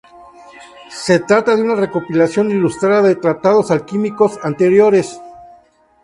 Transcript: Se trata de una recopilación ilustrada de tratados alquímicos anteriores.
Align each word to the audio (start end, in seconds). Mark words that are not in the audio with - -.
Se 0.89 1.19
trata 1.19 1.55
de 1.55 1.61
una 1.61 1.75
recopilación 1.75 2.49
ilustrada 2.49 3.03
de 3.07 3.15
tratados 3.17 3.69
alquímicos 3.69 4.39
anteriores. 4.41 5.21